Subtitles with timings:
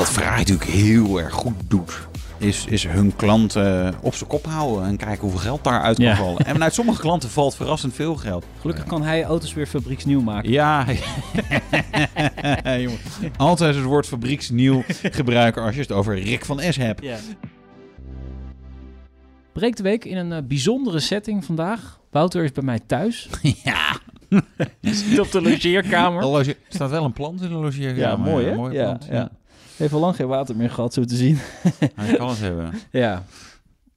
[0.00, 2.08] Wat Ferrari natuurlijk heel erg goed doet,
[2.38, 6.16] is, is hun klanten op zijn kop houden en kijken hoeveel geld daaruit kan Ja.
[6.16, 6.44] vallen.
[6.46, 8.44] En uit sommige klanten valt verrassend veel geld.
[8.60, 10.50] Gelukkig kan hij auto's weer fabrieksnieuw maken.
[10.50, 10.84] Ja,
[12.78, 12.98] jongen.
[13.36, 17.02] altijd het woord fabrieksnieuw gebruiken als je het over Rick van S hebt.
[17.02, 17.16] Ja.
[19.52, 22.00] Breek de week in een eh, bijzondere setting vandaag.
[22.10, 23.28] Wouter is bij mij thuis.
[23.64, 23.98] Ja,
[24.80, 26.34] Zit op de logeerkamer.
[26.48, 28.26] Er staat wel een plant in de logeerkamer.
[28.26, 28.54] Ja, mooi hè?
[28.54, 29.06] Mooi ja, plant.
[29.10, 29.30] ja.
[29.80, 31.38] Heeft al lang geen water meer gehad, zo te zien.
[31.94, 32.72] Hij kan het hebben.
[32.90, 33.24] Ja,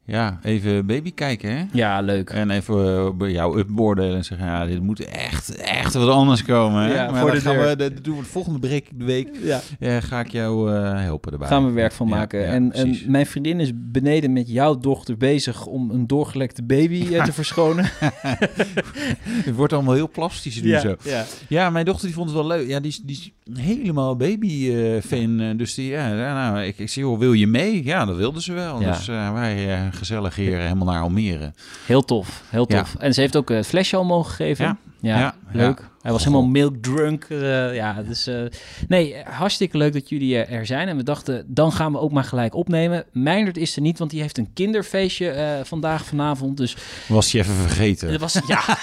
[0.06, 1.64] Ja, even baby kijken hè.
[1.72, 2.30] ja leuk.
[2.30, 6.10] En even eh, bij jou up beoordelen en zeggen, ja, dit moet echt, echt wat
[6.10, 6.84] anders komen.
[6.84, 6.94] Hè?
[6.94, 7.68] Ja, maar voor dan de gaan deur.
[7.70, 9.30] we, dat doen we de volgende break de week.
[9.44, 9.62] Ja.
[9.80, 11.48] eh, ga ik jou eh, helpen erbij.
[11.48, 12.40] Gaan we werk van Ja, maken.
[12.40, 17.24] ja, en, mijn vriendin is beneden met jouw dochter bezig om een doorgelekte baby eh,
[17.24, 17.86] te verschonen.
[19.46, 20.96] Het wordt allemaal heel plastisch nu zo.
[21.04, 21.26] ja.
[21.48, 22.68] Ja, mijn dochter die vond het wel leuk.
[22.68, 23.32] Ja, die is, die is
[23.64, 25.40] helemaal baby-fan.
[25.40, 27.84] eh, dus die, ja, ja, nou, ik, ik zie, wil je mee?
[27.84, 28.82] Ja, dat wilde ze wel.
[28.82, 28.92] Ja.
[28.92, 31.54] Dus eh, wij eh, gezellig hier helemaal naar Almere.
[31.86, 32.78] Heel tof, heel Ja.
[32.80, 32.96] tof.
[32.96, 34.66] En ze heeft ook eh, het flesje al mogen geven.
[34.66, 34.78] Ja.
[35.02, 35.90] Ja, Ja, leuk.
[36.04, 37.24] Hij was helemaal milk drunk.
[37.30, 38.42] eh, ja, dus eh,
[38.88, 40.88] nee, hartstikke leuk dat jullie eh, er zijn.
[40.88, 43.06] En we dachten, dan gaan we ook maar gelijk opnemen.
[43.12, 46.58] Meindert is er niet, want die heeft een kinderfeestje vandaag, vanavond.
[46.58, 46.76] Dus
[47.08, 48.12] Was je even vergeten.
[48.12, 48.62] het was, ja.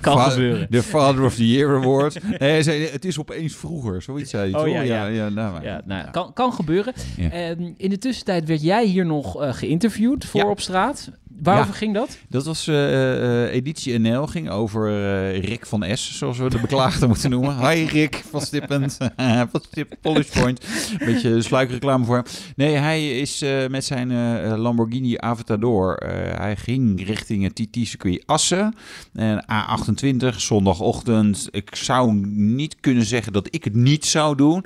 [0.00, 0.66] kan gebeuren.
[0.70, 2.22] De Father of the Year Award.
[2.38, 4.02] Nee, hij zei, het is opeens vroeger.
[4.02, 4.74] Zoiets zei hij Oh, toch?
[4.74, 5.06] ja, ja.
[5.06, 6.92] ja, nou, Ja, nou, Kan, kan gebeuren.
[7.30, 11.10] Ehm, in de tussentijd werd jij hier nog geïnterviewd voor op straat.
[11.42, 11.76] Waarover Ja.
[11.78, 12.18] ging dat?
[12.28, 17.06] Dat was eh, editie NL, ging over eh, Rick van S, zoals we de beklaagde
[17.06, 17.68] moeten noemen.
[17.70, 18.96] Hi Rick van Stippend,
[19.50, 20.64] van Stip Polish Point.
[20.98, 22.24] Een beetje sluikreclame voor hem.
[22.56, 24.08] Nee, hij is met zijn
[24.58, 25.94] Lamborghini Aventador,
[26.36, 28.74] hij ging richting het TT-circuit Assen.
[29.12, 31.48] En A28, zondagochtend.
[31.50, 34.64] Ik zou niet kunnen zeggen dat ik het niet zou doen.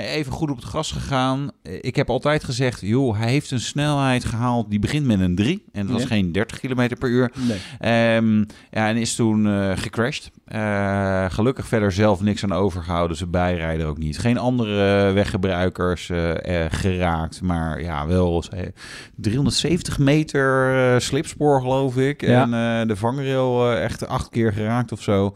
[0.00, 1.50] Even goed op het gas gegaan.
[1.80, 5.66] Ik heb altijd gezegd, joh, hij heeft een snelheid gehaald die begint met een 3.
[5.72, 7.32] En dat was geen 30 km per uur.
[7.34, 7.58] Nee.
[7.78, 8.38] Ehm,
[8.70, 10.30] ja, en is toen eh, gecrashed.
[10.44, 13.16] Eh, gelukkig verder zelf niks aan overgehouden.
[13.16, 14.18] Ze bijrijden ook niet.
[14.18, 17.42] Geen andere weggebruikers eh, geraakt.
[17.42, 18.66] Maar ja, wel eh,
[19.16, 22.20] 370 meter slipspoor, geloof ik.
[22.20, 22.42] Ja.
[22.42, 25.34] En de vangrail echt acht keer geraakt of zo.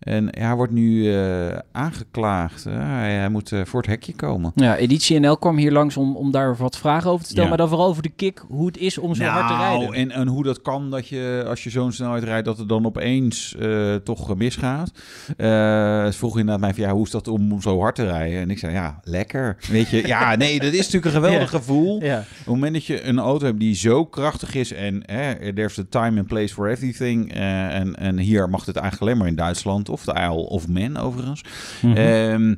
[0.00, 2.64] En hij wordt nu eh, aangeklaagd.
[2.64, 4.52] Hij, hij moet eh, voor het hekje komen.
[4.54, 7.42] Ja, Editie NL kwam hier langs om, om daar wat vragen over te stellen.
[7.42, 7.48] Ja.
[7.48, 9.80] Maar dan vooral over de kick, hoe het is om zo hard te rijden.
[9.80, 12.68] Nou, En, en hoe dat kan dat je, als je zo'n snelheid rijdt, dat het
[12.68, 14.90] dan opeens eh, toch misgaat.
[15.36, 18.40] Ze vroeg inderdaad mij van, ja, hoe is dat om zo hard te rijden?
[18.40, 19.56] En ik zei, ja, lekker.
[19.70, 21.58] Weet je, ja, nee, dat is natuurlijk een geweldig Ja.
[21.58, 22.02] gevoel.
[22.02, 22.18] Ja.
[22.18, 25.78] Op het moment dat je een auto hebt die zo krachtig is en hè, there's
[25.78, 27.32] a time and place for everything.
[27.32, 30.96] en, en hier mag het eigenlijk alleen maar in Duitsland of de Isle of Man
[30.96, 31.40] overigens.
[31.82, 31.96] Mhm.
[31.96, 32.54] Ehm,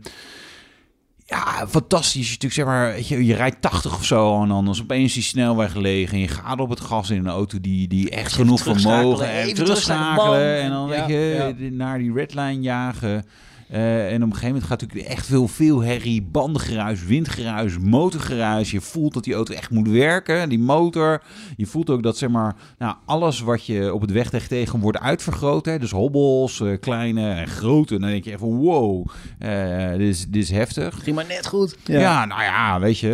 [1.26, 2.26] ja, fantastisch.
[2.26, 5.22] Je, natuurlijk, zeg maar, je, je rijdt 80 of zo en dan is opeens die
[5.22, 6.15] snelweg gelegen.
[6.15, 9.28] En je gaat op het gas in een auto die, die echt Even genoeg vermogen
[9.28, 9.54] heeft.
[9.56, 11.70] terugschakelen, en dan Ja, weet je, ja.
[11.70, 13.25] naar die redline jagen.
[13.72, 18.71] Eh, en op een gegeven moment gaat natuurlijk echt veel, veel herrie, bandengeruis, windgeruis, motorgeruis.
[18.71, 21.22] Je voelt dat die auto echt moet werken, die motor.
[21.56, 24.99] Je voelt ook dat zeg maar, nou, alles wat je op het wegdek tegen wordt
[24.99, 25.65] uitvergroot.
[25.65, 25.78] Hè?
[25.78, 27.99] Dus hobbels, eh, kleine en grote.
[27.99, 29.06] Dan denk je even, wow,
[29.38, 31.03] eh, dit, is, dit is heftig.
[31.03, 31.77] Ging maar net goed.
[31.84, 32.25] Ja.
[32.25, 33.11] nou ja, weet je,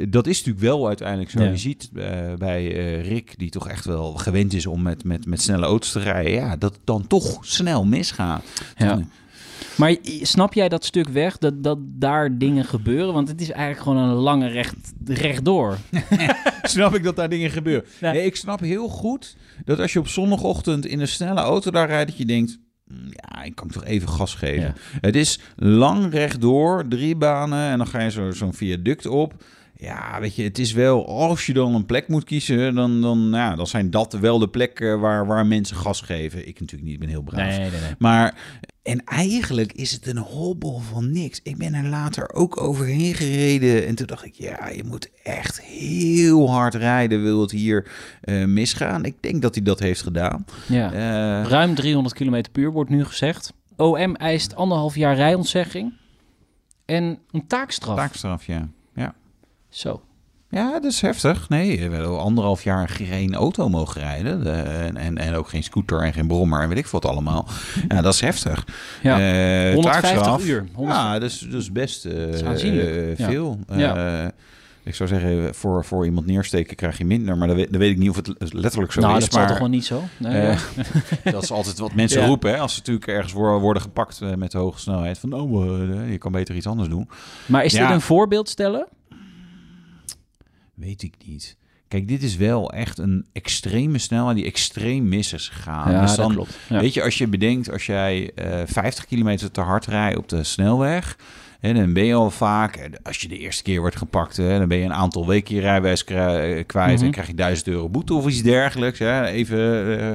[0.00, 1.42] eh, dat is natuurlijk wel uiteindelijk zo.
[1.42, 1.50] Ja.
[1.50, 5.26] Je ziet eh, bij eh, Rick, die toch echt wel gewend is om met, met,
[5.26, 8.44] met snelle auto's te rijden, ja, dat het dan toch snel misgaat.
[8.76, 9.00] Ja.
[9.78, 13.14] Maar snap jij dat stuk weg, dat, dat daar dingen gebeuren?
[13.14, 15.78] Want het is eigenlijk gewoon een lange recht, rechtdoor.
[16.62, 17.84] snap ik dat daar dingen gebeuren.
[18.00, 18.12] Ja.
[18.12, 21.88] Nee, ik snap heel goed dat als je op zondagochtend in een snelle auto daar
[21.88, 24.62] rijdt, dat je denkt, "Mm, ja, ik kan toch even gas geven.
[24.62, 24.74] Ja.
[25.00, 29.34] Het is lang rechtdoor, drie banen en dan ga je zo, zo'n viaduct op.
[29.80, 33.28] Ja, weet je, het is wel, als je dan een plek moet kiezen, dan, dan,
[33.32, 36.48] ja, dan zijn dat wel de plekken waar, waar mensen gas geven.
[36.48, 37.56] Ik natuurlijk niet, ik ben heel braaf.
[37.56, 37.94] nee, nee.
[37.98, 38.34] Maar,
[38.82, 41.40] en eigenlijk is het een hobbel van niks.
[41.42, 43.86] Ik ben er later ook overheen gereden.
[43.86, 47.22] En toen dacht ik, ja, je moet echt heel hard rijden.
[47.22, 49.04] Wil het hier eh, misgaan?
[49.04, 50.44] Ik denk dat hij dat heeft gedaan.
[50.68, 50.92] Ja.
[50.92, 53.52] Eh, Ruim 300 km per uur wordt nu gezegd.
[53.76, 55.92] OM eist anderhalf jaar rijontzegging
[56.84, 57.96] en een taakstraf.
[57.96, 58.68] taakstraf, ja.
[58.94, 59.14] ja.
[59.68, 60.02] Zo.
[60.50, 61.48] Ja, dat is heftig.
[61.48, 64.46] Nee, we hebben anderhalf jaar geen auto mogen rijden.
[64.46, 67.48] Eh, en, en, ook geen scooter en geen brommer en weet ik wat allemaal.
[67.88, 68.66] Ja, dat is heftig.
[69.02, 69.18] Ja.
[69.68, 70.44] Eh, 150 taakstraf.
[70.46, 70.66] uur.
[70.74, 73.26] 100 Ja, dat is, dat is best eh, is eh, Ja.
[73.28, 73.58] veel.
[73.76, 74.22] Ja.
[74.22, 74.28] Eh,
[74.82, 77.36] Ik zou zeggen, voor, voor iemand neersteken krijg je minder.
[77.36, 79.20] Maar dan weet, dan weet ik niet of het letterlijk zo nou, is.
[79.22, 80.02] dat zal maar, toch wel niet zo?
[80.16, 80.58] Nee, eh,
[81.32, 82.50] dat is altijd wat mensen roepen.
[82.50, 82.58] Hè?
[82.58, 85.18] Als ze natuurlijk ergens wo- worden gepakt eh, met de hoge snelheid.
[85.18, 87.08] Van, oh, eh, je kan beter iets anders doen.
[87.46, 88.86] Maar is dit een voorbeeld stellen?
[90.78, 91.56] Weet ik niet.
[91.88, 95.92] Kijk, dit is wel echt een extreme snelheid die extreem mis is gegaan.
[95.92, 96.58] ja, dus dat dan, klopt.
[96.68, 96.80] Ja.
[96.80, 100.44] Weet je, als je bedenkt, als jij eh 50 kilometer te hard rijdt op de
[100.44, 101.16] snelweg...
[101.60, 104.68] En dan ben je al vaak, als je de eerste keer wordt gepakt, hè, dan
[104.68, 106.16] ben je een aantal weken je rijbewijs eh,
[106.66, 107.04] kwijt Mhm.
[107.04, 108.98] en krijg je 1000 euro boete of iets dergelijks.
[108.98, 109.24] Hè.
[109.26, 110.12] Even eh,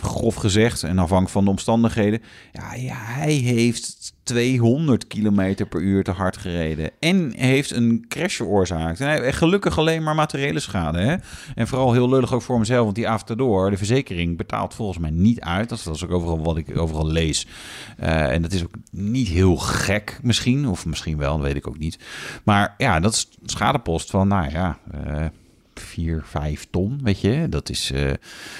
[0.00, 2.22] grof gezegd en afhankelijk van de omstandigheden.
[2.52, 8.36] Ja, ja, hij heeft 200 kilometer per uur te hard gereden en heeft een crash
[8.36, 9.00] veroorzaakt.
[9.00, 10.98] En hij gelukkig alleen maar materiële schade.
[10.98, 11.16] Hè.
[11.54, 15.10] En vooral heel lullig ook voor hemzelf, want die Avtador, de verzekering, betaalt volgens mij
[15.10, 15.68] niet uit.
[15.68, 17.46] Dat is, dat ook overal wat ik overal lees.
[17.96, 21.68] Eh, en dat is ook niet heel gek misschien, of misschien wel, dat weet ik
[21.68, 21.98] ook niet.
[22.44, 25.26] Maar ja, dat is schadepost van, nou ja, eh
[25.80, 27.46] 4, 5 ton, weet je.
[27.50, 27.90] Dat is...
[27.94, 28.10] eh,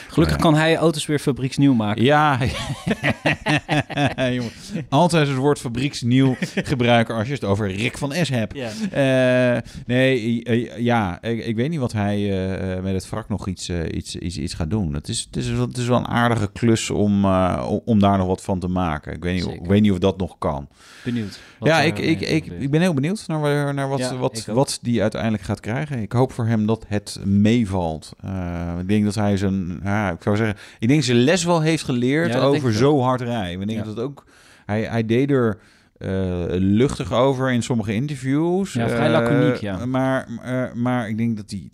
[0.08, 0.42] Gelukkig ja.
[0.42, 2.02] kan hij auto's weer fabrieksnieuw maken.
[2.04, 2.38] ja,
[4.30, 4.50] jongen.
[4.88, 6.36] altijd het woord fabrieksnieuw
[6.72, 8.54] gebruiken als je het over Rick van S hebt.
[8.90, 9.56] Eh,
[9.86, 13.46] nee, eh, ja, ik, ik weet niet wat hij eh, eh, met het wrak nog
[13.48, 14.94] iets, eh, iets, iets, iets gaat doen.
[14.94, 18.18] Het is, het, is, wel- het is wel een aardige klus om, eh, om- daar
[18.18, 19.12] nog wat van te maken.
[19.12, 19.60] Ik weet niet, Zeker.
[19.62, 20.68] ik weet niet of dat nog kan.
[21.04, 21.40] Benieuwd.
[21.60, 25.02] ja, ik, ik, ik, ik ben heel benieuwd naar, naar wat, Ja, wat, wat die
[25.02, 25.98] uiteindelijk gaat krijgen.
[26.02, 28.12] Ik hoop voor hem dat het meevalt.
[28.20, 31.60] Eh, ik denk dat hij zijn, ja, ik zou zeggen, ik denk zijn les wel
[31.60, 33.60] heeft geleerd Ja, over zo hard rijden.
[33.60, 33.84] Ik denk Ja.
[33.84, 34.24] dat het ook,
[34.66, 35.58] hij, hij deed er
[35.98, 38.72] eh, luchtig over in sommige interviews.
[38.72, 39.86] Ja, vrij Eh, laconiek, ja.
[39.86, 41.70] Maar, maar, maar ik denk dat hij,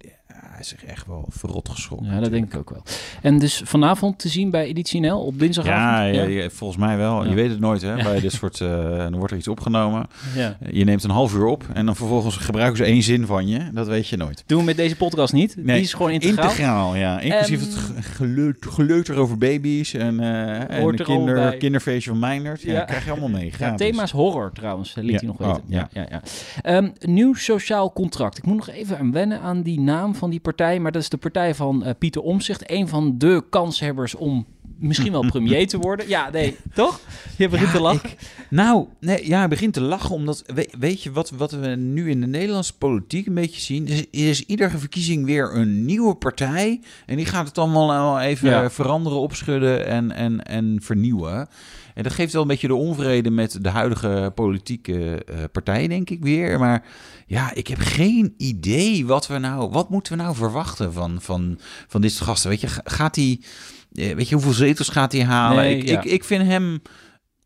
[0.58, 2.06] hij is zich echt wel verrot geschrokken.
[2.14, 2.82] Ja, dat denk ik ook wel.
[3.22, 6.14] En dus vanavond te zien bij Editie NL op dinsdagavond?
[6.16, 7.22] Ja, ja, ja, volgens mij wel.
[7.24, 7.28] Ja.
[7.30, 7.94] Je weet het nooit, hè?
[8.02, 8.68] Bij dit soort, eh,
[8.98, 10.06] dan wordt er iets opgenomen.
[10.34, 10.56] Ja.
[10.70, 13.70] Je neemt een half uur op en dan vervolgens gebruiken ze één zin van je.
[13.72, 14.42] Dat weet je nooit.
[14.46, 15.56] Doen we met deze podcast niet.
[15.56, 16.44] Nee, Die is gewoon integraal.
[16.50, 17.20] Integraal, ja.
[17.20, 22.18] Inclusief Ehm, het geleut- geleuter over baby's en, eh en de er kinder, kinderfeestje van
[22.18, 22.62] Meindert.
[22.62, 22.84] Ja, Ja.
[22.84, 23.52] krijg je allemaal mee.
[23.58, 25.16] Ja, thema's horror trouwens, liet Ja.
[25.18, 25.62] hij nog Oh, weten.
[25.66, 25.88] ja.
[25.92, 26.06] ja.
[26.10, 26.22] Ja,
[26.62, 28.38] Ehm, nieuw sociaal contract.
[28.38, 30.80] Ik moet nog even aan wennen aan die naam van die partij.
[30.80, 32.70] Maar dat is de partij van eh, Pieter Omzicht.
[32.70, 34.46] Een van de kanshebbers om
[34.78, 36.08] misschien wel premier te worden.
[36.08, 37.00] Ja, nee, toch?
[37.36, 38.10] Je begint Ja, te lachen.
[38.50, 42.10] Nou, nee, ja, hij begint te lachen omdat, we- weet je wat, wat we nu
[42.10, 43.86] in de Nederlandse politiek een beetje zien?
[43.86, 48.48] Is, is iedere verkiezing weer een nieuwe partij en die gaat het allemaal wel even
[48.50, 48.70] Ja.
[48.70, 51.48] veranderen, opschudden en, en, en vernieuwen.
[51.94, 56.10] En dat geeft wel een beetje de onvrede met de huidige politieke eh, partij, denk
[56.10, 56.58] ik weer.
[56.58, 56.84] Maar
[57.26, 61.58] ja, ik heb geen idee wat we nou, wat moeten we nou verwachten van, van,
[61.88, 62.50] van dit gasten?
[62.50, 63.46] Weet je, ga- gaat hij, eh,
[63.90, 65.64] weet je hoeveel zetels gaat hij halen?
[65.64, 65.98] Nee, ik, ja.
[65.98, 66.82] ik, ik vind hem.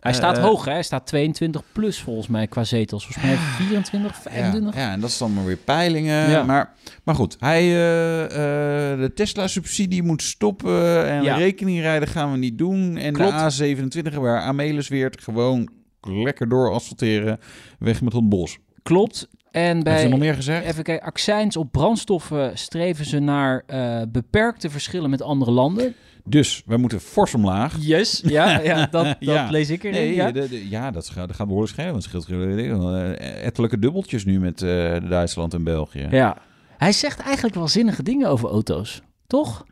[0.00, 0.72] Hij staat Eh, hoog, hè?
[0.72, 3.06] Hij staat 22 plus volgens mij qua zetels.
[3.06, 4.74] Volgens mij 24, 25.
[4.74, 6.30] Ja, ja, en dat is dan maar weer peilingen.
[6.30, 6.42] Ja.
[6.42, 6.72] Maar,
[7.04, 11.06] maar goed, hij, eh, eh, de Tesla-subsidie moet stoppen.
[11.08, 11.36] En Ja.
[11.36, 12.96] rekeningrijden gaan we niet doen.
[12.96, 13.56] En Klopt.
[13.58, 13.74] de
[14.12, 15.68] A27, waar Amelis weert, gewoon
[16.00, 17.38] lekker door asfalteren.
[17.78, 18.58] Weg met het bos.
[18.82, 19.28] Klopt.
[19.50, 20.64] En bij nog meer gezegd?
[20.64, 23.64] Even kijken, accijns op brandstoffen streven ze naar
[24.08, 25.94] beperkte verschillen met andere landen.
[26.24, 27.76] Dus wij moeten fors omlaag.
[27.80, 29.50] Yes, ja, ja dat, dat Ja.
[29.50, 29.94] lees ik erin.
[30.00, 30.30] Nee, ja.
[30.30, 31.92] de- de- ja, dat gaat, dat gaat behoorlijk schelen.
[31.92, 34.68] Want het scheelt uh, ettelijke dubbeltjes nu met eh,
[35.08, 36.06] Duitsland en België.
[36.10, 36.36] ja.
[36.76, 39.64] Hij zegt eigenlijk wel zinnige dingen over auto's, toch?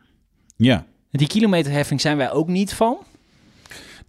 [0.55, 0.85] ja.
[1.11, 2.97] Die kilometerheffing zijn wij ook niet van.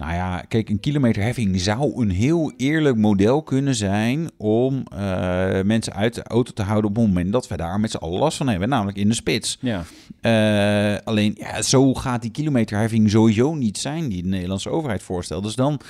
[0.03, 5.93] Nou ja, kijk, een kilometerheffing zou een heel eerlijk model kunnen zijn om eh, mensen
[5.93, 8.37] uit de auto te houden op het moment dat we daar met z'n allen last
[8.37, 9.59] van hebben, namelijk in de spits.
[9.61, 9.85] Ja.
[10.21, 15.43] Eh, alleen, ja, zo gaat die kilometerheffing sowieso niet zijn die de Nederlandse overheid voorstelt.
[15.43, 15.81] Dus dan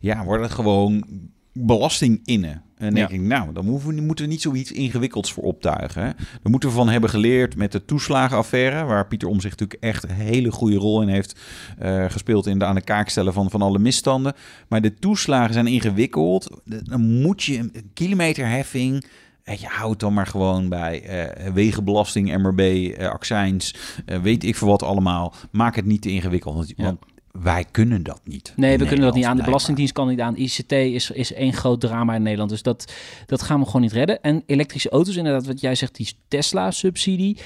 [0.00, 1.04] ja, wordt het gewoon
[1.52, 2.62] belasting innen.
[2.84, 3.14] En dan denk Ja.
[3.14, 6.02] ik, nou, dan moeten we, moeten we niet zoiets ingewikkelds voor optuigen.
[6.02, 6.10] Hè.
[6.16, 10.02] Daar moeten we van hebben geleerd met de toeslagenaffaire, waar Pieter om zich natuurlijk echt
[10.04, 11.40] een hele goede rol in heeft
[11.78, 14.32] eh, gespeeld in de aan de kaak stellen van, van alle misstanden.
[14.68, 16.60] Maar de toeslagen zijn ingewikkeld.
[16.64, 19.04] Dan moet je een kilometerheffing.
[19.44, 23.74] Weet je, houd dan maar gewoon bij eh, wegenbelasting, MRB, eh, accijns,
[24.06, 25.34] eh, weet ik voor wat allemaal.
[25.50, 26.84] Maak het niet te ingewikkeld, want, Ja.
[26.84, 26.98] want
[27.42, 28.52] wij kunnen dat niet.
[28.56, 29.36] Nee, we kunnen dat niet aan.
[29.36, 30.36] De Belastingdienst kan niet aan.
[30.36, 32.50] ICT is, is één groot drama in Nederland.
[32.50, 32.92] Dus dat,
[33.26, 34.22] dat gaan we gewoon niet redden.
[34.22, 37.36] En elektrische auto's, inderdaad, wat jij zegt, die Tesla-subsidie.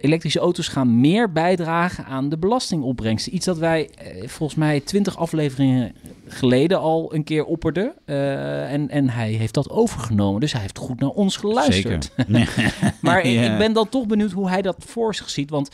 [0.00, 3.34] Elektrische auto's gaan meer bijdragen aan de belastingopbrengsten.
[3.34, 5.94] Iets dat wij eh, volgens mij twintig afleveringen
[6.26, 7.92] geleden al een keer opperden.
[8.04, 10.40] Eh, en, en hij heeft dat overgenomen.
[10.40, 12.12] Dus hij heeft goed naar ons geluisterd.
[12.16, 12.74] Zeker.
[13.00, 13.52] Maar Ja.
[13.52, 15.50] ik ben dan toch benieuwd hoe hij dat voor zich ziet.
[15.50, 15.70] Want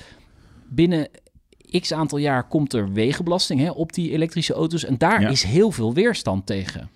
[0.69, 1.09] binnen
[1.81, 4.85] x aantal jaar komt er wegenbelasting hè, op die elektrische auto's.
[4.85, 5.29] En daar Ja.
[5.29, 6.89] is heel veel weerstand tegen.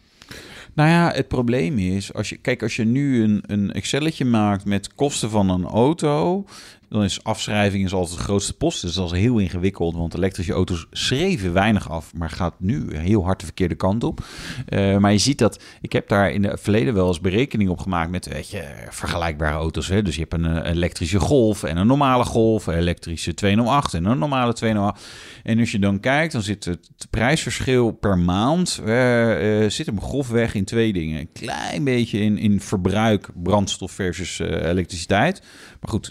[0.74, 4.64] Nou ja, het probleem is, als je, kijk, als je nu een, een Excelletje maakt
[4.64, 6.44] met kosten van een auto,
[6.88, 8.82] dan is afschrijving is altijd de grootste post.
[8.82, 13.24] Dus dat is heel ingewikkeld, want elektrische auto's schreven weinig af, maar gaat nu heel
[13.24, 14.24] hard de verkeerde kant op.
[14.68, 17.78] Uh, maar je ziet dat, ik heb daar in het verleden wel eens berekening op
[17.78, 19.88] gemaakt met, weet je, vergelijkbare auto's.
[19.88, 20.02] Hè?
[20.02, 24.18] Dus je hebt een elektrische Golf en een normale Golf, een elektrische 208 en een
[24.18, 25.06] normale 208.
[25.42, 30.00] En als je dan kijkt, dan zit het prijsverschil per maand, uh, uh, zit hem
[30.00, 31.20] grofweg in twee dingen.
[31.20, 35.42] Een klein beetje in, in verbruik, brandstof versus elektriciteit.
[35.80, 36.10] Maar goed,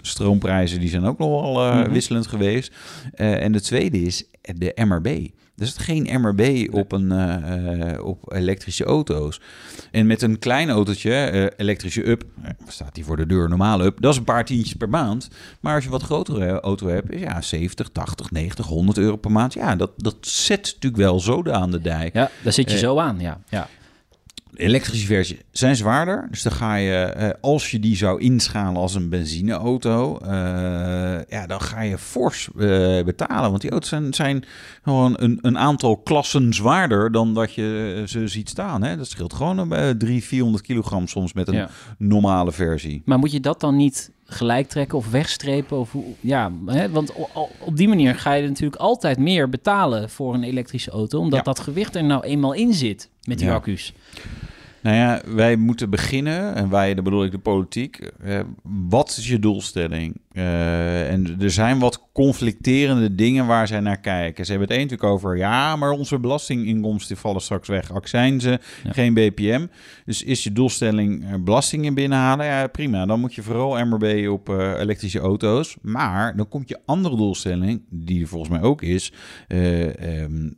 [0.70, 1.92] die zijn ook nog wel uh, mm-hmm.
[1.92, 2.72] wisselend geweest.
[3.16, 5.28] Uh, en de tweede is de MRB.
[5.54, 9.40] Dus het geen MRB op, een, uh, op elektrische auto's.
[9.90, 12.24] En met een klein autootje, elektrische up,
[12.66, 15.28] staat die voor de deur, normale up, dat is een paar tientjes per maand.
[15.60, 19.32] Maar als je wat grotere auto hebt, is ja 70, 80, 90, 100 euro per
[19.32, 19.54] maand.
[19.54, 22.14] Ja, dat, dat zet natuurlijk wel zo aan de dijk.
[22.14, 23.40] Ja, daar zit je zo aan, ja.
[23.48, 23.68] ja
[24.58, 26.26] elektrische versie zijn zwaarder.
[26.30, 30.28] Dus dan ga je, eh, als je die zou inschalen als een benzineauto, uh,
[31.28, 33.50] ja, dan ga je fors uh, betalen.
[33.50, 34.44] Want die auto's zijn, zijn
[34.82, 38.82] gewoon een, een, aantal klassen zwaarder dan dat je ze ziet staan.
[38.82, 38.96] Hè?
[38.96, 43.02] Dat scheelt gewoon bij 300, 400 kilogram soms met een normale versie.
[43.04, 45.78] Maar moet je dat dan niet gelijk trekken of wegstrepen?
[45.78, 46.90] Of hoe, ja, hè?
[46.90, 47.12] want
[47.58, 51.60] op die manier ga je natuurlijk altijd meer betalen voor een elektrische auto, omdat dat
[51.60, 53.54] gewicht er nou eenmaal in zit met die ja.
[53.54, 53.92] accu's.
[54.82, 57.96] Nou ja, wij moeten beginnen, en wij, bedoel ik de politiek.
[57.96, 58.40] Eh,
[58.88, 60.20] wat is je doelstelling?
[60.32, 64.44] Uh, en er zijn wat conflicterende dingen waar zij naar kijken.
[64.44, 67.92] Ze hebben het een natuurlijk over, ja, maar onze belastinginkomsten vallen straks weg.
[67.92, 68.92] Accijnzen, ja.
[68.92, 69.66] geen BPM.
[70.04, 72.46] Dus is je doelstelling uh, belastingen binnenhalen?
[72.46, 73.06] Ja, prima.
[73.06, 75.76] Dan moet je vooral MRB op uh, elektrische auto's.
[75.82, 79.12] Maar dan komt je andere doelstelling, die er volgens mij ook is,
[79.48, 80.54] um,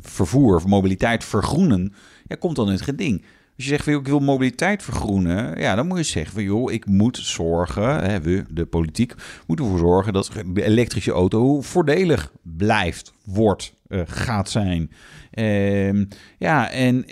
[0.00, 1.92] vervoer of mobiliteit vergroenen.
[2.26, 3.24] Ja, komt dan in het geding.
[3.56, 7.16] Als je zegt, ik wil mobiliteit vergroenen, ja, dan moet je zeggen, joh, ik moet
[7.16, 9.14] zorgen, hè, we, de politiek,
[9.46, 14.90] moeten ervoor zorgen dat de elektrische auto voordelig blijft, wordt, uh, gaat zijn.
[15.34, 16.04] Uh,
[16.38, 17.04] ja, en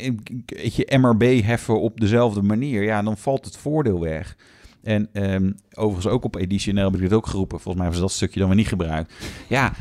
[0.46, 4.36] weet je, MRB heffen op dezelfde manier, ja, dan valt het voordeel weg.
[4.82, 7.60] En um, overigens ook op Editioneel heb ik dit ook geroepen.
[7.60, 9.14] Volgens mij was dat stukje dan weer niet gebruikt.
[9.48, 9.72] Ja,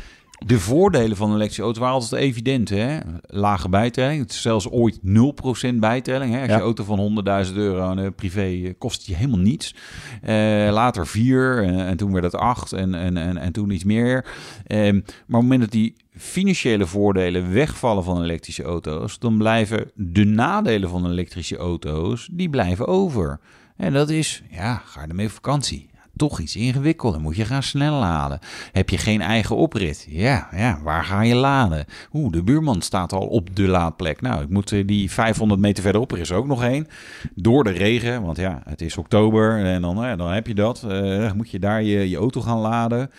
[0.46, 2.68] de voordelen van een elektrische auto waren altijd evident.
[2.68, 2.98] Hè?
[3.22, 4.32] Lage bijtelling.
[4.32, 6.34] Zelfs ooit 0% bijtelling.
[6.34, 6.40] Hè?
[6.40, 9.74] Als je auto van 100.000 euro en uh, privé uh, kost je helemaal niets.
[10.22, 10.28] Uh,
[10.72, 14.26] later 4 en, en, toen werd het 8 en, en, en, en toen iets meer.
[14.66, 19.18] Ehm, maar op het moment dat die financiële voordelen wegvallen van elektrische auto's...
[19.18, 23.40] dan blijven de nadelen van elektrische auto's, die blijven over.
[23.76, 25.90] En dat is, ja, ga ermee op vakantie
[26.28, 27.20] toch iets ingewikkelder.
[27.20, 28.38] Moet je gaan snel laden.
[28.72, 30.06] Heb je geen eigen oprit?
[30.08, 31.84] Ja, ja waar ga je laden?
[32.12, 34.20] Oeh, de buurman staat al op de laadplek.
[34.20, 36.86] Nou, ik moet eh, die 500 meter verderop, er is ook nog één.
[37.34, 40.84] Door de regen, want ja, het is oktober en dan, ja, dan heb je dat.
[40.86, 43.10] Uh, moet je daar je, je auto gaan laden.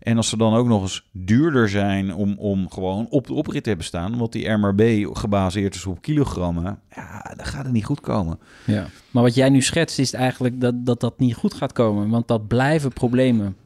[0.00, 3.62] En als ze dan ook nog eens duurder zijn om, om gewoon op de oprit
[3.62, 7.84] te hebben staan, omdat die MRB gebaseerd is op kilogrammen, ja, dan gaat het niet
[7.84, 8.38] goed komen.
[8.64, 8.86] Ja.
[9.10, 12.28] Maar wat jij nu schetst is eigenlijk dat, dat dat niet goed gaat komen, want
[12.28, 13.56] dat blijven problemen.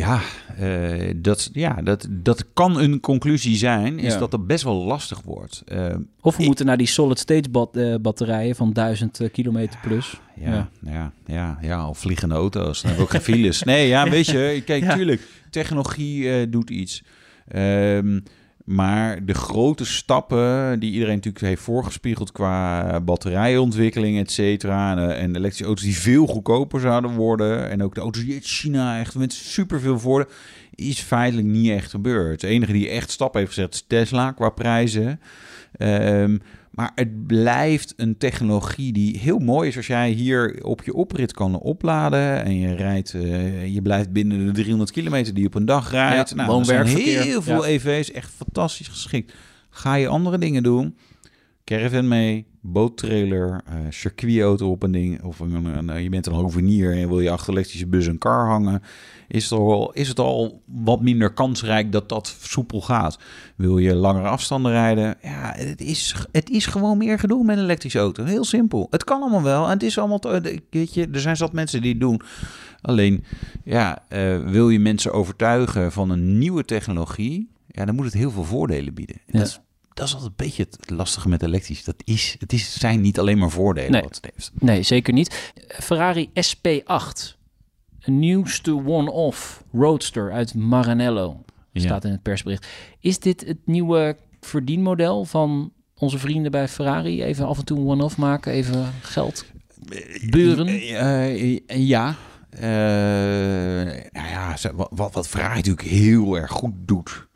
[0.00, 0.20] Ja,
[0.60, 5.22] uh, dat, ja dat, dat kan een conclusie zijn, is dat het best wel lastig
[5.24, 5.62] wordt.
[5.72, 10.20] Uh, of we moeten naar die solid-state bat, uh, batterijen van 1000 kilometer plus.
[10.34, 12.82] Ja, ja, ja, ja, ja, of vliegende auto's.
[12.82, 13.62] Dan ook geen files.
[13.62, 17.02] Nee, ja, weet je, kijk, tuurlijk, technologie doet iets.
[17.54, 18.22] Um,
[18.70, 24.96] maar de grote stappen die iedereen natuurlijk heeft voorgespiegeld qua batterijontwikkeling, et cetera.
[24.96, 27.70] En, en elektrische auto's die veel goedkoper zouden worden.
[27.70, 30.34] En ook de auto's die China echt met superveel voordelen.
[30.74, 32.40] Is feitelijk niet echt gebeurd.
[32.40, 35.20] De enige die echt stappen heeft gezet is Tesla qua prijzen.
[35.78, 36.40] Um,
[36.80, 41.32] maar het blijft een technologie die heel mooi is als jij hier op je oprit
[41.32, 42.44] kan opladen.
[42.44, 45.90] En je rijdt, uh, je blijft binnen de 300 kilometer die je op een dag
[45.90, 46.28] rijdt.
[46.28, 46.48] Ja, nou,
[46.96, 47.64] heel veel.
[47.64, 49.32] EV's, echt fantastisch geschikt.
[49.70, 50.96] Ga je andere dingen doen,
[51.76, 55.22] caravan mee, boottrailer, uh, circuitauto op een ding.
[55.22, 58.46] Of een, een, je bent een hovenier en wil je achter elektrische bus een car
[58.46, 58.82] hangen.
[59.28, 63.18] Is het, al, is het al wat minder kansrijk dat dat soepel gaat.
[63.56, 65.16] Wil je langere afstanden rijden?
[65.22, 68.24] Ja, het is, het is gewoon meer gedoe met een elektrische auto.
[68.24, 68.86] Heel simpel.
[68.90, 69.64] Het kan allemaal wel.
[69.64, 72.20] En het is allemaal, weet je, er zijn zat mensen die het doen.
[72.80, 73.24] Alleen,
[73.64, 77.50] ja, uh, wil je mensen overtuigen van een nieuwe technologie?
[77.66, 79.16] Ja, dan moet het heel veel voordelen bieden.
[79.26, 79.38] Ja.
[79.38, 79.60] Dat is
[79.94, 81.84] dat is altijd een beetje het lastige met elektrisch.
[81.84, 84.02] Dat is, het is, zijn niet alleen maar voordelen nee.
[84.02, 84.50] wat het heeft.
[84.54, 85.52] Nee, zeker niet.
[85.68, 87.38] Ferrari SP8.
[88.00, 91.44] Een nieuwste one-off roadster uit Maranello.
[91.72, 92.66] Staat in het persbericht.
[93.00, 97.86] Is dit het nieuwe verdienmodel van onze vrienden bij Ferrari even af en toe een
[97.86, 99.44] one-off maken, even geld
[100.30, 100.66] buren?
[100.66, 102.14] Eh, eh, ja.
[102.50, 102.62] Eh,
[104.12, 104.56] nou ja,
[104.90, 107.26] wat, wat Ferrari natuurlijk heel erg goed doet,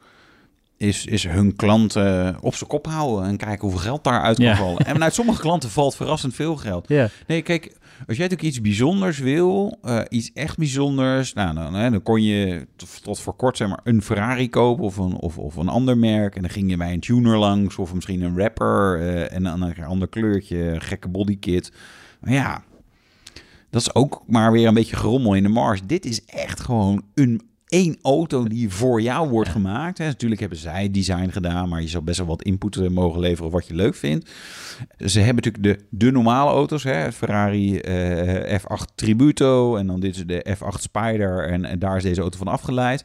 [0.77, 4.57] is, is hun klanten op zijn kop houden en kijken hoeveel geld daaruit kan Ja.
[4.57, 4.77] vallen.
[4.87, 6.89] En uit sommige klanten valt verrassend veel geld.
[6.89, 7.09] Ja.
[7.27, 7.65] Nee, kijk,
[8.07, 12.23] als jij natuurlijk iets bijzonders wil, eh, iets echt bijzonders, nou, dan, hè, dan kon
[12.23, 12.67] je
[13.03, 16.35] tot, voor kort zeg maar een Ferrari kopen of een, of, of een ander merk.
[16.37, 19.63] En dan ging je bij een tuner langs of misschien een rapper eh, en dan
[19.63, 21.73] een ander kleurtje, gekke bodykit.
[22.21, 22.63] Maar ja,
[23.71, 25.81] dat is ook maar weer een beetje gerommel in de mars.
[25.87, 27.43] Dit is echt gewoon een
[27.75, 29.99] één auto die voor jou wordt gemaakt.
[29.99, 30.05] Hè.
[30.05, 33.51] Natuurlijk hebben zij design gedaan, maar je zou best wel wat input eh, mogen leveren
[33.51, 34.31] wat je leuk vindt.
[34.99, 37.13] Ze hebben natuurlijk de, de normale auto's, hè.
[37.13, 42.03] Ferrari eh, F8 Tributo en dan dit is de F8 Spider en, en daar is
[42.03, 43.05] deze auto van afgeleid.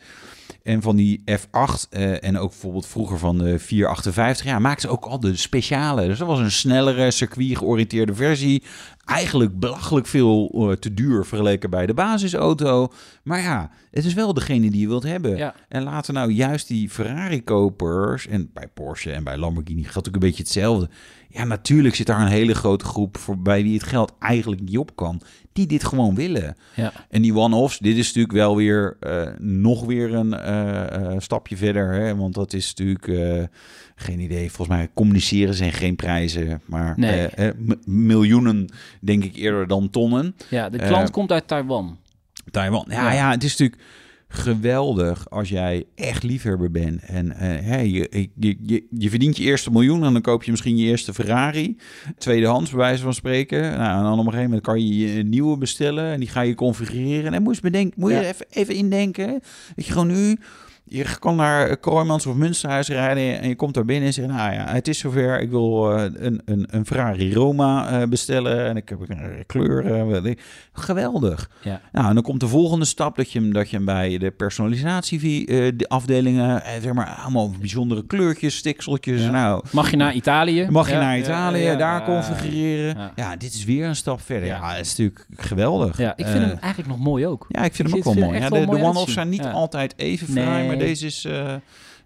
[0.70, 4.96] En van die F8 eh, en ook bijvoorbeeld vroeger van de 458, ja, maakten ze
[4.96, 6.08] ook al de speciale.
[6.08, 8.64] Dus dat was een snellere, circuit-georiënteerde versie.
[9.06, 12.92] Eigenlijk belachelijk veel eh, te duur vergeleken bij de basisauto.
[13.24, 15.38] Maar ja, het is wel degene die je wilt hebben.
[15.38, 15.56] Ja.
[15.68, 20.20] En laten nou juist die Ferrari-kopers, en bij Porsche en bij Lamborghini geldt ook een
[20.20, 20.90] beetje hetzelfde.
[21.32, 24.78] Ja, natuurlijk zit daar een hele grote groep voor bij wie het geld eigenlijk niet
[24.78, 25.22] op kan,
[25.54, 26.56] die dit gewoon willen.
[26.76, 26.92] Ja.
[27.10, 31.58] En die one-offs, dit is natuurlijk wel weer eh, nog weer een eh, eh, stapje
[31.58, 31.94] verder.
[31.94, 32.16] Hè?
[32.16, 33.50] Want dat is natuurlijk,
[33.96, 36.62] geen idee, volgens mij communiceren zijn geen prijzen.
[36.66, 37.30] Maar Nee.
[37.86, 38.70] miljoenen
[39.02, 40.36] denk ik eerder dan tonnen.
[40.50, 41.98] ja, de klant komt uit Taiwan.
[42.52, 42.86] Taiwan.
[42.90, 43.12] Ja, Ja.
[43.12, 43.32] ja.
[43.32, 43.82] het is natuurlijk
[44.32, 47.02] geweldig als jij echt liefhebber bent.
[47.04, 50.52] En eh, hè, je, je, je, je verdient je eerste miljoen en dan koop je
[50.52, 51.78] misschien je eerste Ferrari.
[52.18, 53.62] Tweedehands, bij wijze van spreken.
[53.62, 56.30] Nou, en dan op een gegeven moment kan je je een nieuwe bestellen en die
[56.30, 57.34] ga je configureren.
[57.34, 58.24] En moet je, bedenken, moet je Ja.
[58.24, 59.40] even, even indenken.
[59.76, 60.38] Dat je gewoon nu...
[60.92, 64.54] Je kan naar Kooijmans of Münsterhuis rijden en je komt daar binnen en zegt, nou
[64.54, 65.40] ja, het is zover.
[65.40, 69.86] Ik wil eh, een, een, een Ferrari Roma eh, bestellen en ik heb een kleur.
[70.26, 70.34] eh.
[70.74, 71.50] Geweldig.
[71.62, 71.82] Ja.
[71.92, 74.32] Nou, en dan komt de volgende stap dat je hem, dat je hem bij de
[74.32, 75.20] personalisatie
[75.76, 79.22] de afdelingen, zeg maar, allemaal bijzondere kleurtjes, stikseltjes.
[79.22, 79.30] Ja.
[79.32, 80.68] Nou, Mag je naar Italië?
[80.70, 83.12] mag je Ja, naar Italië, daar configureren.
[83.16, 83.36] ja.
[83.36, 84.48] Dit is weer een stap verder.
[84.48, 84.72] Ja.
[84.72, 85.98] Dat is natuurlijk geweldig.
[85.98, 87.46] Ja, ik vind Eh, hem eigenlijk nog mooi ook.
[87.50, 88.40] ja, ik vind Ik hem ook wel mooi.
[88.40, 90.68] de de one-offs zijn niet altijd even fraai, Nee.
[90.68, 91.56] maar deze is, eh,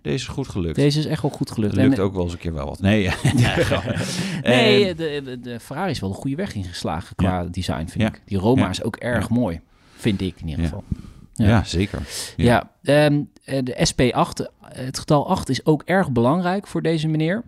[0.01, 0.75] deze is goed gelukt.
[0.75, 1.75] Deze is echt wel goed gelukt.
[1.75, 2.81] lukt En- ook wel eens een keer wel wat.
[2.81, 3.01] Nee,
[3.35, 3.83] ja.
[4.43, 8.07] Nee, de, de, de Ferrari is wel een goede weg ingeslagen qua design, vind Ja.
[8.07, 8.21] ik.
[8.25, 8.69] Die Roma Ja.
[8.69, 9.59] is ook erg mooi,
[9.95, 10.69] vind ik in ieder Ja.
[10.69, 10.83] geval.
[11.33, 11.63] ja.
[11.63, 11.99] zeker.
[12.35, 14.47] Ja, ehm, eh, de SP8, eh,
[14.85, 17.43] het getal 8 is ook erg belangrijk voor deze meneer.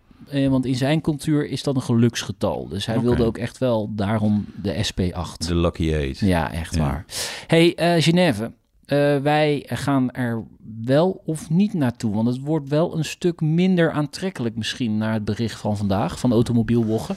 [0.49, 2.67] Want in zijn cultuur is dat een geluksgetal.
[2.67, 5.47] Dus hij wilde ook echt wel daarom de SP8.
[5.47, 6.19] De Lucky Eight.
[6.19, 6.81] Ja, echt Ja.
[6.81, 7.05] waar.
[7.47, 8.51] hey, eh Genève.
[8.85, 10.43] Eh, wij gaan er
[10.83, 12.13] wel of niet naartoe.
[12.13, 14.97] Want het wordt wel een stuk minder aantrekkelijk misschien...
[14.97, 17.15] naar het bericht van vandaag, van Automobielwoggen.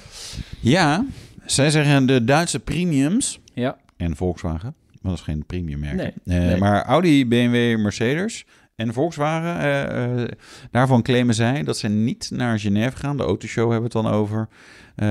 [0.60, 1.04] Ja,
[1.46, 4.74] zij zeggen de Duitse premiums Ja, en Volkswagen.
[5.02, 5.94] Maar dat is geen premium merk.
[5.96, 6.56] Nee, Eh, nee.
[6.56, 10.24] Maar Audi, BMW, Mercedes en Volkswagen, eh,
[10.70, 13.16] daarvan claimen zij dat ze niet naar Genève gaan.
[13.16, 14.48] De autoshow hebben we het dan over.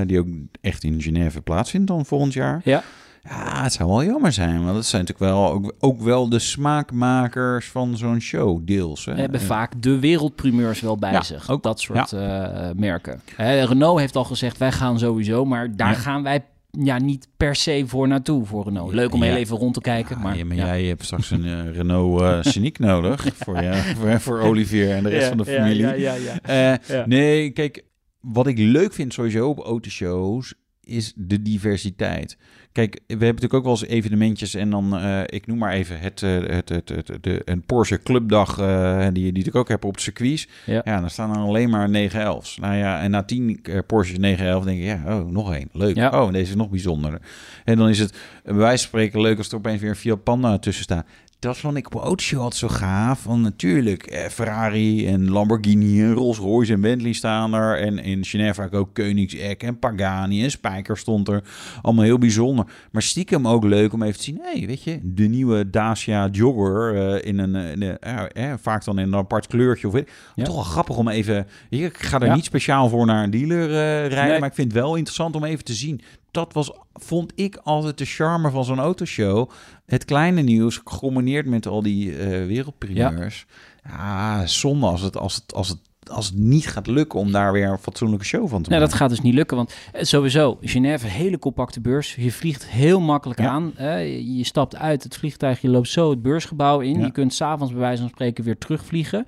[0.06, 0.28] die ook
[0.62, 2.62] echt in Genève plaatsvindt dan volgend jaar.
[2.64, 2.84] ja.
[3.30, 4.64] Ja, het zou wel jammer zijn.
[4.64, 9.06] Want dat zijn natuurlijk wel ook, ook wel de smaakmakers van zo'n show, deels.
[9.06, 9.14] Hè.
[9.14, 11.50] We hebben vaak de wereldprimeurs wel bij Ja, zich.
[11.50, 11.64] ook.
[11.64, 13.22] Dat soort eh, merken.
[13.36, 15.46] Hè, Renault heeft al gezegd, wij gaan sowieso.
[15.46, 15.94] Maar daar Ja.
[15.98, 18.94] gaan wij ja, niet per se voor naartoe voor Renault.
[18.94, 20.20] Leuk om heel even rond te kijken.
[20.22, 24.20] Maar ja, maar jij hebt straks een eh, Renault eh Scenic nodig voor, je, voor,
[24.22, 25.82] voor Olivier en de rest van de familie.
[25.82, 26.80] ja, ja, ja.
[26.88, 27.06] Ja.
[27.06, 27.84] Nee, kijk,
[28.22, 30.54] wat ik leuk vind sowieso op autoshows
[30.88, 32.38] is de diversiteit.
[32.72, 36.00] Kijk, we hebben natuurlijk ook wel eens evenementjes en dan, eh, ik noem maar even
[36.00, 39.68] het, eh, het, het, het, de, een Porsche Clubdag, eh, die, die je natuurlijk ook
[39.68, 40.48] hebt op het circuit.
[40.66, 40.82] Ja.
[40.86, 42.58] Ja, dan staan er alleen maar 911's.
[42.58, 45.70] Nou ja, en na 10 eh, Porsche 911 denk je, ja, oh, nog één.
[45.72, 45.96] Leuk.
[45.96, 46.22] Ja.
[46.22, 47.22] Oh, deze is nog bijzonderder.
[47.66, 50.24] En dan is het, bij wijze van spreken, leuk als er opeens weer een Fiat
[50.24, 51.06] Panda tussen staat.
[51.40, 53.24] Dat vond ik Autoshow altijd zo gaaf.
[53.24, 57.80] Want natuurlijk, eh, Ferrari en Lamborghini en Rolls-Royce en Bentley staan er.
[57.80, 61.44] En in Genève ook Koenigsegg en Pagani en Spijker stond er.
[61.82, 62.66] Allemaal heel bijzonder.
[62.92, 64.40] Maar stiekem ook leuk om even te zien.
[64.44, 68.58] Hé, weet je, de nieuwe Dacia Jogger eh, in een, eh, in een- eh, eh,
[68.62, 69.88] vaak dan in een apart kleurtje.
[69.88, 70.44] Of weet, Ja.
[70.44, 71.48] Toch wel grappig om even...
[71.70, 72.36] Ik ga er Ja.
[72.36, 73.68] niet speciaal voor naar een dealer
[74.08, 74.30] rijden.
[74.30, 74.40] Nee.
[74.40, 76.02] Maar ik vind het wel interessant om even te zien.
[76.38, 79.50] Dat was, vond ik altijd de charme van zo'n autoshow.
[79.86, 83.46] Het kleine nieuws, gecombineerd met al die wereldprimeurs.
[83.84, 84.46] Ja.
[84.48, 87.70] zonde als het, als, het, als, het, als het niet gaat lukken om daar weer
[87.70, 88.92] een fatsoenlijke show van te Nee, maken.
[88.92, 89.58] dat gaat dus niet lukken.
[89.58, 92.16] Want eh, sowieso, Genève, hele compacte beurs.
[92.16, 93.50] Je vliegt heel makkelijk Ja.
[93.50, 93.74] aan.
[93.78, 97.00] je je stapt uit het vliegtuig, je loopt zo het beursgebouw in.
[97.00, 97.06] Ja.
[97.06, 99.28] Je kunt s'avonds bij wijze van spreken weer terugvliegen.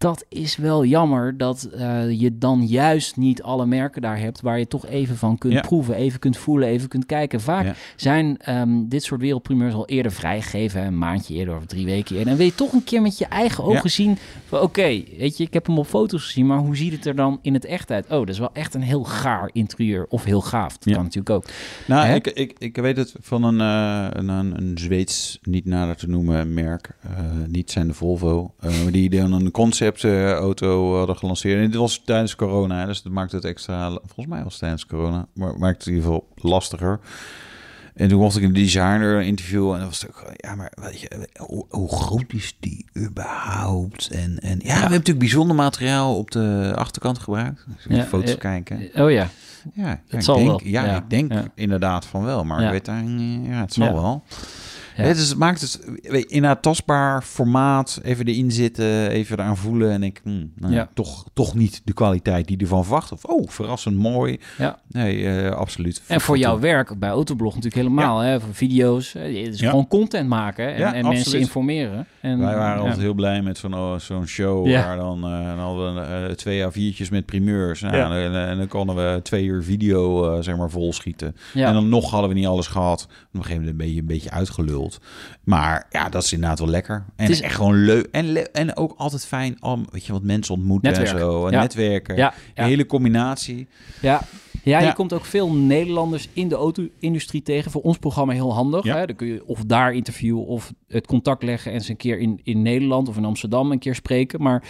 [0.00, 4.58] Dat is wel jammer dat eh, je dan juist niet alle merken daar hebt waar
[4.58, 5.60] je toch even van kunt Ja.
[5.60, 7.40] proeven, even kunt voelen, even kunt kijken.
[7.40, 7.74] Vaak Ja.
[7.96, 12.30] zijn ehm, dit soort wereldprimeurs al eerder vrijgegeven, een maandje eerder of drie weken eerder.
[12.32, 13.88] En wil je toch een keer met je eigen ogen Ja.
[13.88, 17.06] zien van oké, weet je, ik heb hem op foto's gezien, maar hoe ziet het
[17.06, 18.04] er dan in het echt uit?
[18.04, 20.72] Oh, dat is wel echt een heel gaar interieur of heel gaaf.
[20.78, 20.92] Dat Ja.
[20.94, 21.44] kan natuurlijk ook.
[21.86, 22.14] Nou, Hè?
[22.14, 26.08] ik, ik, ik weet het van een, eh, een, een, een Zweeds, niet nader te
[26.08, 26.90] noemen, merk.
[27.00, 27.10] eh,
[27.46, 28.54] niet zijn de Volvo.
[28.90, 29.50] die dan een
[29.90, 31.62] conceptauto hadden gelanceerd.
[31.64, 33.90] En dit was tijdens corona, dus dat maakte het extra...
[33.90, 37.00] Volgens mij was het tijdens corona, maar maakte het in ieder geval lastiger.
[37.94, 41.28] En toen was ik een designer interview en dan was ook, ja, maar weet je,
[41.38, 44.08] hoe, hoe groot is die überhaupt?
[44.10, 47.66] En, en ja, we hebben natuurlijk bijzonder materiaal op de achterkant gebruikt.
[47.88, 48.76] Je Ja, foto's eh, kijken.
[48.94, 49.28] Oh ja, Ja,
[49.74, 50.60] ja, Het ik zal denk, wel.
[50.64, 54.22] Ja, ik denk inderdaad van wel, maar ik weet daar, niet- ja, het zal wel.
[54.96, 55.02] Ja.
[55.02, 55.80] Het, is, het maakt het
[56.28, 60.88] in een tastbaar formaat, even erin zitten, even eraan voelen en ik, hmm, nou, Ja.
[60.94, 63.12] toch, toch niet de kwaliteit die je ervan verwacht.
[63.12, 64.38] Of, oh, verrassend mooi.
[64.58, 64.78] ja.
[64.88, 66.02] Nee, eh, absoluut.
[66.06, 66.60] En voor jouw doen.
[66.60, 69.12] werk bij Autoblog natuurlijk helemaal, hè, voor video's.
[69.12, 69.70] Het is Ja.
[69.70, 72.06] gewoon content maken en, mensen informeren.
[72.20, 75.58] En, Wij waren altijd heel blij met zo'n oh, zo'n show waar dan, eh, dan
[75.58, 77.80] hadden we eh, twee A4'tjes met primeurs.
[77.80, 81.36] Nou, en, en dan konden we twee uur video eh, zeg maar vol schieten.
[81.54, 83.02] En dan nog hadden we niet alles gehad.
[83.02, 84.89] Op een gegeven moment ben je een beetje uitgeluld.
[85.44, 86.94] Maar ja, dat is inderdaad wel lekker.
[87.16, 88.06] En Het is- echt gewoon leuk.
[88.10, 91.46] En, le- en ook altijd fijn om, weet je, wat mensen ontmoeten en zo.
[91.46, 91.60] En Ja.
[91.60, 92.16] netwerken.
[92.16, 93.68] Ja, Een hele combinatie.
[94.00, 94.20] Ja.
[94.62, 97.70] Ja, je komt ook veel Nederlanders in de auto-industrie tegen.
[97.70, 98.84] Voor ons programma heel handig.
[98.84, 98.96] Ja.
[98.96, 99.06] Hè?
[99.06, 101.70] Dan kun je of daar interviewen of het contact leggen...
[101.72, 104.42] en eens een keer in, in Nederland of in Amsterdam een keer spreken.
[104.42, 104.62] Maar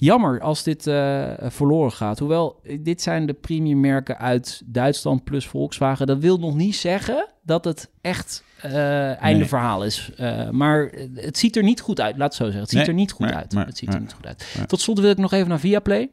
[0.00, 2.18] jammer als dit eh, verloren gaat.
[2.18, 6.06] Hoewel, eh, dit zijn de premiummerken uit Duitsland plus Volkswagen.
[6.06, 9.48] Dat wil nog niet zeggen dat het echt eh, einde Nee.
[9.48, 10.10] verhaal is.
[10.16, 12.60] Eh, maar het ziet er niet goed uit, laat het zo zeggen.
[12.60, 13.52] Het ziet Nee, er niet goed uit.
[13.52, 14.58] het ziet er niet goed uit.
[14.66, 16.10] Tot slot wil ik nog even naar Viaplay.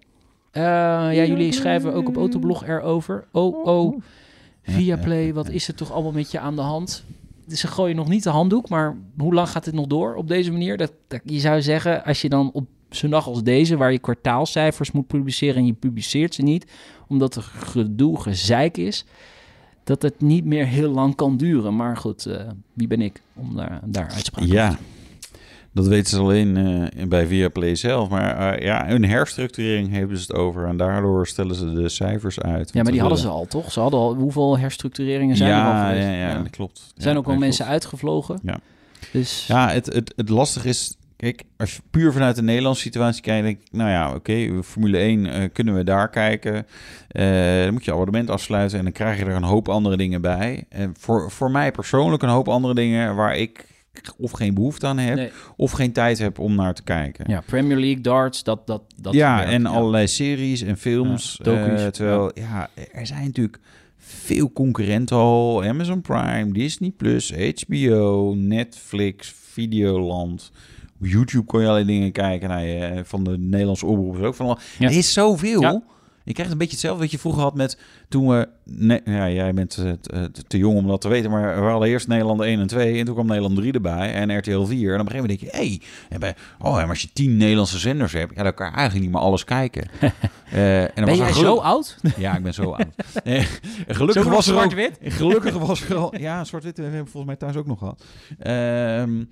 [0.51, 3.27] Eh ja, jullie schrijven ook op Autoblog erover.
[3.31, 4.01] Oh, oh,
[4.61, 7.03] Viaplay, wat is er toch allemaal met je aan de hand?
[7.47, 10.51] Ze gooien nog niet de handdoek, maar hoe lang gaat dit nog door op deze
[10.51, 10.77] manier?
[10.77, 13.99] Dat, dat, je zou zeggen, als je dan op zo'n dag als deze, waar je
[13.99, 16.71] kwartaalcijfers moet publiceren en je publiceert ze niet,
[17.07, 19.05] omdat er gedoe, gezeik is,
[19.83, 21.75] dat het niet meer heel lang kan duren.
[21.75, 22.41] Maar goed, eh,
[22.73, 24.77] wie ben ik om daar, daar uitspraak te Ja,
[25.75, 28.09] dat weten ze alleen eh, bij Viaplay zelf.
[28.09, 30.67] Maar eh, ja, hun herstructurering hebben ze het over.
[30.67, 32.73] En daardoor stellen ze de cijfers uit.
[32.73, 33.71] Ja, maar die hadden ze al, toch?
[33.71, 36.07] Ze hadden al, hoeveel herstructureringen zijn er al ja, geweest?
[36.07, 36.79] ja, ja, dat klopt.
[36.95, 38.39] Er zijn Ja, ook dat mensen uitgevlogen.
[38.43, 38.59] Ja.
[39.11, 40.95] Dus Ja, het, het, het lastige is...
[41.17, 43.43] Kijk, als je puur vanuit de Nederlandse situatie kijkt...
[43.43, 46.65] denk ik, nou ja, oké, Formule 1 eh, kunnen we daar kijken.
[47.07, 48.77] Eh, dan moet je abonnement afsluiten...
[48.77, 50.63] en dan krijg je er een hoop andere dingen bij.
[50.69, 53.15] En voor, voor mij persoonlijk een hoop andere dingen...
[53.15, 53.65] waar ik
[54.17, 55.15] of geen behoefte aan heb...
[55.15, 55.31] nee.
[55.55, 57.25] of geen tijd heb om naar te kijken.
[57.27, 58.67] ja, Premier League, darts, dat...
[58.67, 59.69] dat, dat ja, werkt, en ja.
[59.69, 61.39] allerlei series en films.
[61.43, 62.69] Ja, eh, terwijl, ja.
[62.91, 63.59] er zijn natuurlijk
[63.97, 65.63] veel concurrenten al.
[65.63, 70.51] Amazon Prime, Disney+, Plus, HBO, Netflix, Videoland.
[71.05, 72.49] Op YouTube kon je allerlei dingen kijken.
[72.49, 74.59] Nou, je, van de Nederlandse omroep ook van al.
[74.79, 74.87] Ja.
[74.89, 75.61] Er is zoveel.
[75.61, 75.81] Ja.
[76.23, 77.77] Je krijgt een beetje hetzelfde wat je vroeger had met
[78.09, 78.47] toen we...
[78.63, 81.69] Nee, ja, jij bent eh, te, te- te jong om dat te weten, maar we
[81.69, 84.93] hadden eerst Nederland 1 en 2 en toen kwam Nederland 3 erbij en RTL 4.
[84.93, 87.09] En op een gegeven moment denk je, hé, hey, en bij- oh, maar als je
[87.13, 89.87] tien Nederlandse zenders hebt, ja, dan kan je eigenlijk niet meer alles kijken.
[90.51, 91.97] Eh, en dan Ben was geluk- zo oud?
[92.17, 92.85] Ja, ik ben zo oud.
[93.23, 93.45] Eh,
[93.87, 94.59] gelukkig Zo was er ook...
[94.59, 94.97] zwart-wit?
[95.01, 96.17] Gelukkig was er al...
[96.17, 98.03] Ja, zwart-wit hebben we volgens mij thuis ook nog gehad.
[98.39, 99.23] Ehm,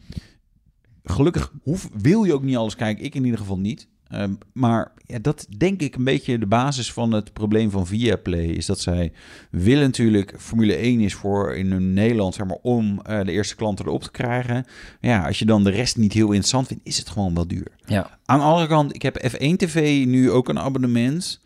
[1.03, 3.05] gelukkig hoef, wil je ook niet alles kijken.
[3.05, 3.87] Ik in ieder geval niet.
[4.13, 8.45] Ehm, maar ja, dat denk ik een beetje de basis van het probleem van Viaplay.
[8.45, 9.11] Is dat zij
[9.51, 10.33] willen natuurlijk...
[10.37, 14.03] Formule 1 is voor in hun Nederland, zeg maar, om eh, de eerste klanten erop
[14.03, 14.65] te krijgen.
[14.99, 17.67] Ja, als je dan de rest niet heel interessant vindt, is het gewoon wel duur.
[17.85, 18.19] Ja.
[18.25, 21.41] Aan de andere kant, ik heb F1 TV nu ook een abonnement.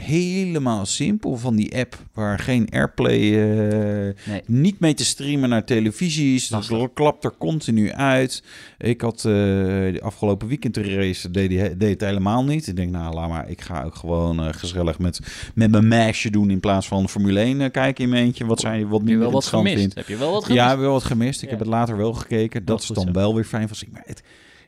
[0.00, 4.42] Helemaal simpel van die app waar geen Airplay, eh, Nee.
[4.46, 6.48] niet mee te streamen naar televisies.
[6.48, 6.92] Dat Lastig.
[6.94, 8.42] klapt er continu uit.
[8.78, 12.66] Ik had eh, de afgelopen weekend de race, deed, die- deed het helemaal niet.
[12.66, 15.20] Ik denk, nou laat maar, ik ga ook gewoon eh, gezellig met,
[15.54, 18.46] met mijn meisje doen in plaats van Formule 1 eh, kijken in mijn eentje.
[18.46, 19.76] Wat zij wat wel wat gemist?
[19.78, 19.94] vindt.
[19.94, 20.62] Heb je wel wat gemist?
[20.64, 21.38] Ja, wel wat gemist.
[21.42, 21.50] Ik Ja.
[21.50, 22.64] heb het later wel gekeken.
[22.64, 23.12] Dat Dat is dan zo.
[23.12, 23.88] wel weer fijn van zich.
[23.90, 24.22] Maar het,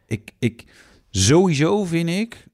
[0.07, 0.65] ik, ik,
[1.11, 2.47] sowieso vind ik,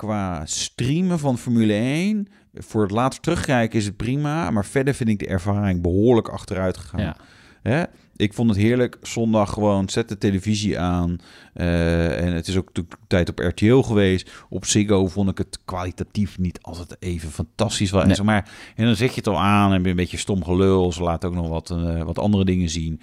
[0.00, 4.50] qua streamen van Formule 1, voor het later terugkijken is het prima.
[4.50, 7.00] Maar verder vind ik de ervaring behoorlijk achteruit gegaan.
[7.00, 7.16] Ja.
[7.62, 7.82] Hè?
[8.16, 8.98] Ik vond het heerlijk.
[9.02, 11.16] Zondag gewoon zet de televisie aan.
[11.54, 14.30] Eh, en het is ook natuurlijk tijd op RTL geweest.
[14.48, 17.90] Op Ziggo vond ik het kwalitatief niet altijd even fantastisch.
[17.90, 18.02] Wel.
[18.02, 20.16] En zeg maar, en dan zet je het al aan en ben je een beetje
[20.16, 20.92] stom gelul.
[20.92, 23.00] Ze laten ook nog wat, eh, wat andere dingen zien.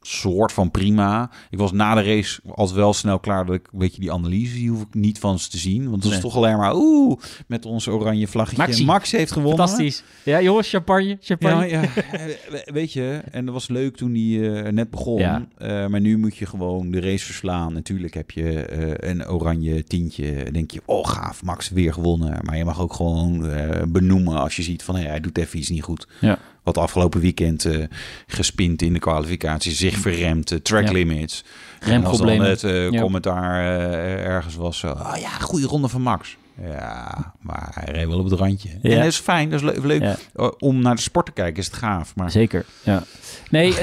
[0.00, 1.30] Soort van prima.
[1.50, 4.54] Ik was na de race als wel snel klaar dat ik, weet je, die analyse
[4.54, 5.82] die hoef ik niet van ze te zien.
[5.82, 6.20] Want het was Nee.
[6.20, 8.62] toch alleen maar, oeh, met ons oranje vlaggetje.
[8.66, 8.84] Maxi.
[8.84, 9.58] Max heeft gewonnen.
[9.58, 10.02] Fantastisch.
[10.22, 11.18] Ja, jongens, champagne.
[11.20, 11.66] champagne.
[11.68, 11.88] Ja, ja.
[12.08, 15.18] Eh, weet je, en dat was leuk toen die eh, net begon.
[15.18, 15.46] Ja.
[15.58, 17.72] Eh, maar nu moet je gewoon de race verslaan.
[17.72, 18.66] Natuurlijk heb je
[19.06, 20.50] een oranje tientje.
[20.52, 22.38] Denk je, oh gaaf, Max weer gewonnen.
[22.42, 23.46] Maar je mag ook gewoon
[23.88, 26.06] benoemen als je ziet van hé, hij doet even iets niet goed.
[26.20, 26.38] Ja.
[26.74, 27.84] Wat afgelopen weekend eh
[28.26, 30.92] gespind in de kwalificatie, zich verremt, eh, track Ja.
[30.92, 31.44] limits.
[31.44, 32.48] En als dan Remproblemen.
[32.48, 33.00] het eh, Ja.
[33.00, 33.64] commentaar
[34.24, 36.36] ergens was, zo, ah ja, goede ronde van Max.
[36.62, 38.68] Ja, maar hij reed wel op het randje.
[38.82, 38.90] Ja.
[38.90, 40.02] En dat is fijn, dat is le- leuk.
[40.02, 40.16] Ja.
[40.36, 42.14] Uh, Om naar de sport te kijken is het gaaf.
[42.16, 43.02] Maar Zeker, ja.
[43.50, 43.74] Nee,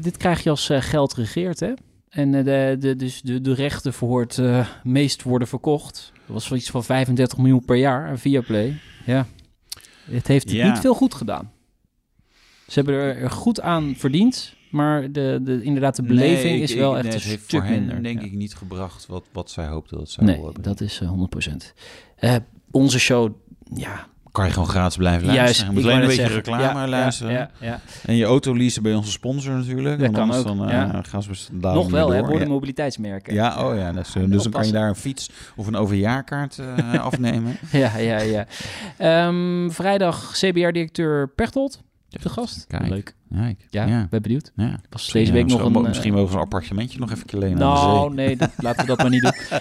[0.00, 1.72] dit krijg je als geld regeert, hè?
[2.10, 4.40] En de, de, dus de, de rechten voor het
[4.82, 6.12] meest worden verkocht.
[6.14, 8.78] Dat was iets van 35 miljoen per jaar aan Viaplay.
[9.06, 9.26] Ja,
[10.10, 10.68] het heeft Ja.
[10.70, 11.50] niet veel goed gedaan.
[12.70, 16.74] Ze hebben er goed aan verdiend, maar de, de, inderdaad de beleving Nee, ik- is
[16.74, 18.02] wel ik- echt nee, een het heeft stuk voor hen minder.
[18.02, 18.26] denk ja.
[18.26, 20.62] ik niet gebracht wat, wat zij hoopten dat zij Nee, hebben.
[20.62, 21.74] dat is eh, 100%.
[22.16, 22.34] Eh,
[22.70, 23.32] onze show,
[23.74, 25.44] ja, kan je gewoon gratis blijven luisteren.
[25.54, 25.60] juist.
[25.66, 26.36] je moet alleen een beetje zeggen.
[26.36, 27.32] reclame Ja, luisteren.
[27.32, 27.80] Ja, ja, ja.
[28.04, 29.98] En je auto leasen bij onze sponsor natuurlijk.
[30.00, 31.02] Dat want kan ook, Dan, eh, ja.
[31.02, 32.20] gaan ze Nog wel, hè?
[32.26, 33.34] Worden mobiliteitsmerken.
[33.34, 33.92] Ja, oh ja.
[33.92, 37.56] Dat is, dus dan kan je daar een fiets of een overjaarkaart eh, afnemen.
[37.72, 38.46] Ja, ja, ja.
[38.98, 41.80] Ehm, vrijdag CBR-directeur Pechtold
[42.22, 42.66] de gast.
[42.66, 42.88] Kijk.
[42.88, 43.14] Leuk.
[43.34, 44.06] Kijk, Ja, ja.
[44.10, 44.52] ben benieuwd.
[44.56, 44.80] ja.
[44.90, 45.82] Was deze week nog misschien, een...
[45.82, 48.98] eh, Misschien mogen we een appartementje nog even lenen Nou, nee, dat, laten we dat
[48.98, 49.58] maar niet doen.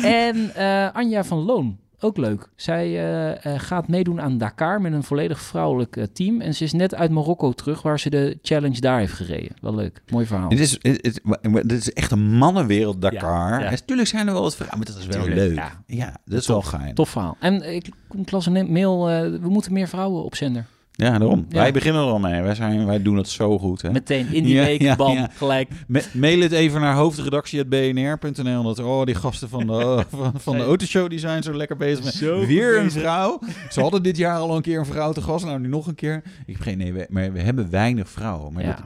[0.02, 2.48] en eh, Anja van Loon, ook leuk.
[2.56, 6.40] Zij eh, eh, gaat meedoen aan Dakar met een volledig vrouwelijk eh, team.
[6.40, 9.56] En ze is net uit Marokko terug, waar ze de challenge daar heeft gereden.
[9.60, 10.48] Wel leuk, mooi verhaal.
[10.48, 10.78] Dit is,
[11.22, 13.62] maar dit is echt een mannenwereld, Dakar.
[13.62, 15.54] Ja, Natuurlijk zijn er wel wat vrouwen, maar dat is wel Tuurlijk, leuk.
[15.56, 15.72] ja.
[15.86, 16.94] Ja, dat is wel geheim.
[16.94, 17.36] Tof verhaal.
[17.40, 17.86] En eh, ik,
[18.30, 20.66] las een mail, eh, we moeten meer vrouwen op zender.
[20.98, 21.46] Ja, daarom.
[21.48, 21.58] Ja.
[21.58, 22.42] Wij beginnen er al mee.
[22.42, 23.82] Wij, zijn, wij doen het zo goed.
[23.82, 23.90] Hè?
[23.90, 25.30] Meteen in die Ja, week, ja, bam, ja.
[25.36, 25.68] gelijk.
[25.86, 28.62] Ma- mail het even naar hoofdredactie.bnr.nl.
[28.62, 31.76] Dat, oh, die gasten van de, oh, van, van de autoshow die zijn zo lekker
[31.76, 32.04] bezig.
[32.04, 32.14] Met.
[32.14, 33.38] Zo Weer een vrouw.
[33.70, 35.44] Ze hadden dit jaar al een keer een vrouw te gast.
[35.44, 36.22] Nou, nu nog een keer.
[36.46, 38.52] Ik heb geen we- maar we hebben weinig vrouwen.
[38.52, 38.82] Maar dat-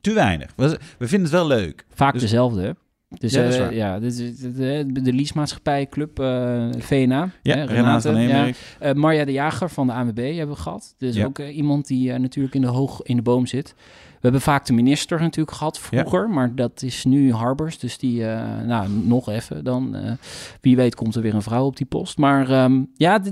[0.00, 0.52] te weinig.
[0.56, 1.86] We, we vinden het wel leuk.
[1.94, 2.70] Vaak Dus- dezelfde, hè?
[3.18, 7.30] Dus, Ja, eh, ja, dit is de, de, leasemaatschappij Club eh, VNA.
[7.42, 8.50] Ja, hè, Renate ja.
[8.78, 10.94] Eh, Marja de Jager van de ANWB hebben we gehad.
[10.98, 11.24] Dus Ja.
[11.24, 13.74] ook eh, iemand die eh, natuurlijk in de hoog in de boom zit.
[14.10, 17.78] We hebben vaak de minister natuurlijk gehad vroeger, maar dat is nu Harbers.
[17.78, 19.94] Dus die, eh, nou, nog even dan.
[19.94, 20.12] eh,
[20.60, 22.18] wie weet komt er weer een vrouw op die post.
[22.18, 23.22] Maar ehm, ja,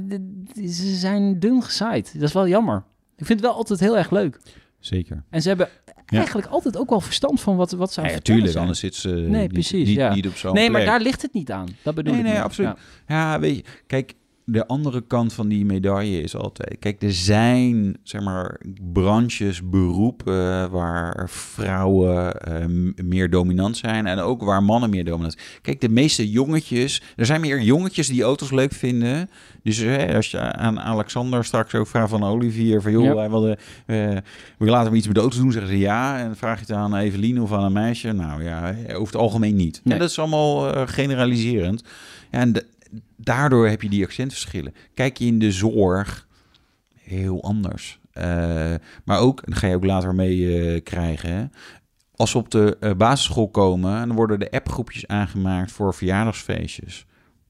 [0.55, 2.13] ze zijn dun gezaaid.
[2.15, 2.83] Dat is wel jammer.
[3.17, 4.39] Ik vind het wel altijd heel erg leuk.
[4.81, 5.25] Zeker.
[5.31, 5.69] En ze hebben
[6.07, 6.17] Ja.
[6.19, 8.61] eigenlijk altijd ook wel verstand van wat, wat ze aan Ja, tuurlijk, zijn.
[8.63, 10.15] anders zit ze Nee, niet, precies, niet, ja.
[10.15, 11.69] niet op zo'n Nee, maar daar ligt het niet aan.
[11.83, 12.29] Dat bedoel Nee, ik.
[12.29, 12.77] nee, absoluut.
[13.07, 13.33] Ja.
[13.33, 14.15] Ja, weet je, kijk,
[14.51, 16.77] de andere kant van die medaille is altijd...
[16.79, 18.61] Kijk, er zijn, zeg maar,
[18.93, 22.65] branches, beroepen waar vrouwen eh,
[23.05, 25.47] meer dominant zijn en ook waar mannen meer dominant zijn.
[25.63, 29.31] Kijk, de meeste jongetjes, er zijn meer jongetjes die auto's leuk vinden.
[29.63, 33.15] Dus hè, als je aan Alexander straks ook vraagt van Olivier, van joh, Ja.
[33.15, 33.57] wij wilden,
[33.87, 33.97] eh,
[34.59, 35.53] wil je later iets met de auto's doen?
[35.53, 36.19] Zeggen ze ja.
[36.19, 38.13] En dan vraag je het aan Evelien of aan een meisje.
[38.13, 39.81] Nou ja, over het algemeen niet.
[39.85, 39.95] Nee.
[39.95, 41.83] En dat is allemaal eh, generaliserend.
[42.31, 42.65] Ja, en de-
[43.17, 44.75] daardoor heb je die accentverschillen.
[44.95, 46.27] Kijk je in de zorg,
[46.95, 48.01] heel anders.
[48.13, 48.75] Eh,
[49.05, 51.31] maar ook, en dat ga je ook later mee eh, krijgen.
[51.33, 51.45] hè.
[52.17, 57.07] Als we op de eh, basisschool komen, dan worden de appgroepjes aangemaakt voor verjaardagsfeestjes.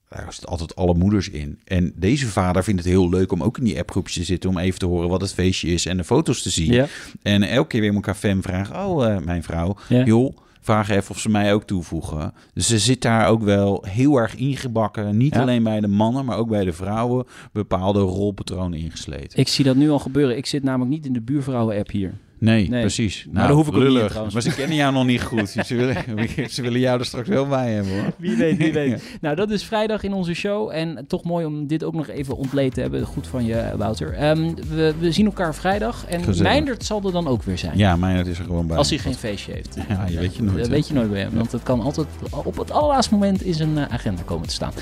[0.09, 1.61] Daar zitten altijd alle moeders in.
[1.65, 4.51] En deze vader vindt het heel leuk om ook in die appgroepjes te zitten...
[4.51, 6.73] om even te horen wat het feestje is en de foto's te zien.
[6.73, 6.87] Ja.
[7.23, 8.77] En elke keer weer elkaar fan vragen...
[8.87, 10.05] oh, mijn vrouw, Ja.
[10.05, 10.37] joh,
[10.73, 12.33] vraag even of ze mij ook toevoegen.
[12.55, 15.17] Dus ze zit daar ook wel heel erg ingebakken.
[15.17, 15.41] Niet Ja.
[15.41, 17.27] alleen bij de mannen, maar ook bij de vrouwen...
[17.53, 19.39] bepaalde rolpatronen ingesleten.
[19.39, 20.37] Ik zie dat nu al gebeuren.
[20.37, 22.13] Ik zit namelijk niet in de buurvrouwen-app hier.
[22.41, 22.81] Nee, Nee.
[22.81, 23.23] precies.
[23.25, 24.07] Nou, Maar daar hoef ik ook niet lullig.
[24.09, 24.35] trouwens.
[24.35, 25.49] Maar ze kennen jou nog niet goed.
[25.67, 25.97] Ze willen,
[26.51, 28.13] ze willen jou er straks wel bij hebben, hoor.
[28.17, 29.03] Wie weet, wie weet.
[29.21, 30.71] Nou, dat is vrijdag in onze show.
[30.73, 33.05] En toch mooi om dit ook nog even ontleed te hebben.
[33.07, 34.13] Goed van je, Wouter.
[34.15, 36.05] Ehm, we, we zien elkaar vrijdag.
[36.09, 36.53] En Gezellig.
[36.53, 37.79] Meindert zal er dan ook weer zijn.
[37.79, 38.77] Ja, Meijnerd is er gewoon bij.
[38.77, 39.77] Als hij geen feestje heeft.
[39.89, 41.35] Ja, je weet je nooit, Dat weet je nooit bij hem.
[41.35, 42.07] Want het kan altijd
[42.45, 44.73] op het allerlaatste moment in zijn eh, agenda komen te staan.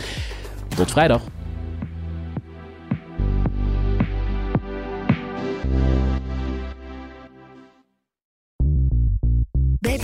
[0.77, 1.23] Tot vrijdag.